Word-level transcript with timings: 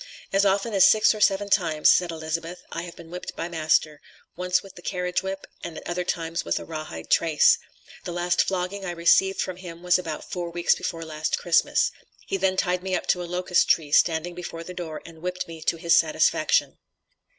"As 0.33 0.47
often 0.47 0.73
as 0.73 0.83
six 0.89 1.13
or 1.13 1.21
seven 1.21 1.47
times," 1.47 1.87
said 1.91 2.09
Elizabeth, 2.09 2.63
"I 2.71 2.81
have 2.81 2.95
been 2.95 3.11
whipped 3.11 3.35
by 3.35 3.47
master, 3.47 4.01
once 4.35 4.63
with 4.63 4.73
the 4.73 4.81
carriage 4.81 5.21
whip, 5.21 5.45
and 5.63 5.77
at 5.77 5.87
other 5.87 6.03
times 6.03 6.43
with 6.43 6.57
a 6.57 6.65
raw 6.65 6.83
hide 6.85 7.11
trace. 7.11 7.59
The 8.03 8.11
last 8.11 8.41
flogging 8.41 8.83
I 8.83 8.89
received 8.97 9.39
from 9.39 9.57
him, 9.57 9.83
was 9.83 9.99
about 9.99 10.27
four 10.31 10.49
weeks 10.49 10.73
before 10.73 11.05
last 11.05 11.37
Christmas; 11.37 11.91
he 12.25 12.37
then 12.37 12.57
tied 12.57 12.81
me 12.81 12.95
up 12.95 13.05
to 13.09 13.21
a 13.21 13.29
locust 13.29 13.69
tree 13.69 13.91
standing 13.91 14.33
before 14.33 14.63
the 14.63 14.73
door, 14.73 15.03
and 15.05 15.21
whipped 15.21 15.47
me 15.47 15.61
to 15.61 15.77
his 15.77 15.95
satisfaction." 15.95 16.79